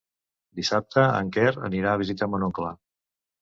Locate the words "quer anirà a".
1.35-2.01